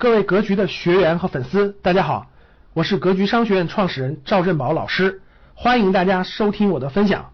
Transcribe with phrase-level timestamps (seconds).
[0.00, 2.28] 各位格局的学员和粉丝，大家好，
[2.72, 5.22] 我是格局商学院创始人赵振宝老师，
[5.54, 7.32] 欢迎大家收听我的分享。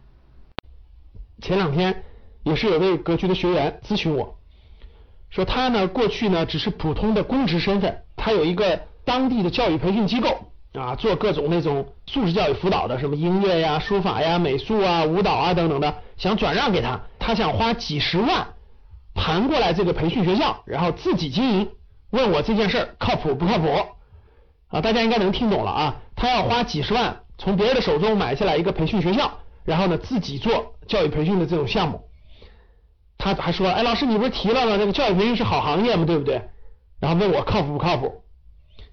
[1.42, 2.04] 前两天
[2.42, 4.38] 也是有位格局的学员咨询我，
[5.28, 18.54] 说他呢过去呢只是普通的公职身份，他有一个当地的教育培训机构啊，做各种那种素质教育辅导的，什么音乐呀、书法呀、美术啊、舞蹈啊等等的，想转让给他，他想花几十万
[19.12, 21.68] 盘过来这个培训学校，然后自己经营。
[22.14, 23.68] 问我这件事儿靠谱不靠谱
[24.68, 24.80] 啊？
[24.80, 26.00] 大家应该能听懂了啊。
[26.14, 32.02] 他要花几十万从别人的手中买下来一个培训学校，然后呢自己做教育培训的这种项目。
[33.18, 34.78] 他还说，哎，老师你不是提了吗？
[34.78, 36.42] 这个教育培训是好行业吗，对不对？
[37.00, 38.22] 然后问我靠谱不靠谱？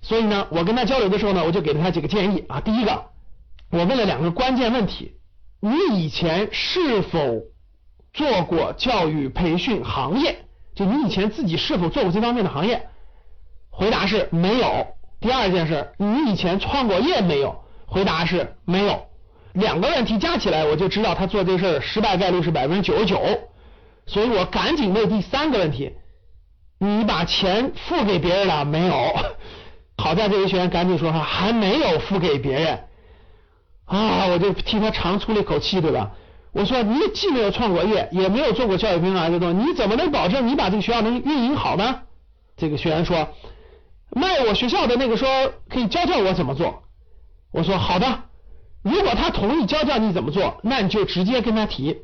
[0.02, 2.60] 所以呢，我跟他交流的时候呢，我就给了他几个建议啊。
[2.60, 3.06] 第一个，
[3.70, 5.14] 我问了两个关键问题：
[5.60, 7.44] 你以前是否
[8.14, 10.46] 做过教育培训行业？
[10.74, 12.88] 就你以前自己是否做过这方面的行业？
[13.72, 14.88] 回答是没有。
[15.20, 17.64] 第二件事，你以前创过业没有？
[17.86, 19.06] 回答是没有。
[19.54, 23.20] 两个问题加起来，我就知道他做这事儿失败概率是百分之九十九。
[24.06, 25.92] 所以我赶紧问第三个问题：
[26.80, 28.94] 你把钱付给别人了没有？
[29.98, 32.80] 好在这位学员赶紧说，还没有付给别人。
[33.86, 36.12] 啊，我就替他长出了一口气，对吧？
[36.54, 42.02] 我说你既没有创过业，也没有做过教育培训行业的东西，你怎么能保证你把这个学校能运营好呢？
[42.56, 43.28] 这个学员说。
[44.14, 45.28] 卖我学校的那个说
[45.70, 46.84] 可以教教我怎么做，
[47.52, 48.24] 我说好的，
[48.84, 51.98] 如果他同意教教你怎么做，那你就直接跟他提，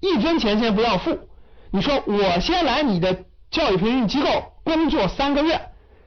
[0.00, 1.28] 一分钱先不要付。
[1.70, 4.28] 你说我先来你的教育培训机构
[4.64, 5.60] 工作三个月，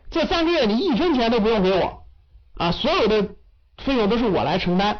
[0.09, 2.03] 这三个月你一分钱都不用给我
[2.58, 3.30] 啊，所有的
[3.78, 5.00] 费用都是我来承担。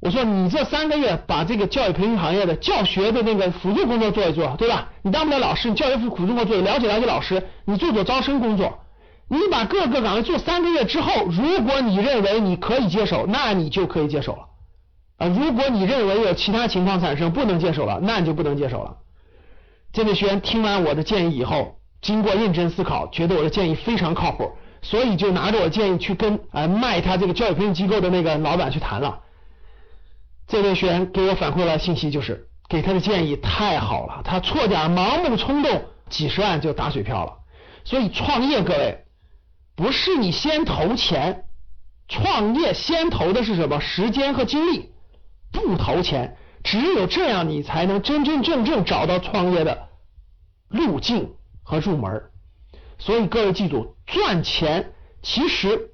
[0.00, 4.90] 我说你这三个月把这个教育培训行业的教学的那个辅助工作做一做，对吧？
[5.02, 8.83] 你当不了老师，你教育辅助工作做，了解了解老师，你做做招生工作。
[9.28, 14.46] 你把各个岗位做三个月之后，如果你认为你可以接手，那你就可以接手了
[15.16, 15.26] 啊。
[15.28, 18.98] 如果你认为有其他情况产生不能接手了，那你就不能接手了。
[19.92, 29.20] 这位学员听完我的建议以后，经过认真思考，觉得我的建议非常靠谱，所以就拿着我建议去跟啊卖他这个教育培训机构的那个老板去谈了。
[30.46, 37.32] 这位学员给我反馈了信息，就是给他的建议太好了，他错点盲目冲动，几十万就打水漂了。
[37.84, 39.03] 所以创业，各位。
[39.76, 41.44] 不是你先投钱，
[42.08, 43.80] 创业先投的是什么？
[43.80, 44.90] 时间和精力，
[45.52, 49.88] 不投钱，只有这样你才能真真正正找到创业的
[50.68, 52.22] 路径和入门。
[52.98, 54.92] 所以各位记住，赚钱
[55.22, 55.90] 其实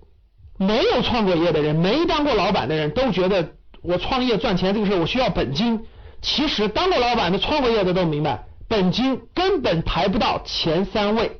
[0.58, 5.86] 没有创过业的人，没当过老板的人都觉得我创业赚钱这个事我需要本金。
[6.20, 11.39] 其实当过老板的、创过业的都明白，本金根本排不到前三位。